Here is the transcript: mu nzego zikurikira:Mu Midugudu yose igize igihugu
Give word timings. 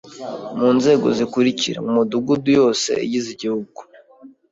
mu 0.57 0.69
nzego 0.77 1.07
zikurikira:Mu 1.17 1.91
Midugudu 1.97 2.49
yose 2.59 2.91
igize 3.05 3.27
igihugu 3.35 3.79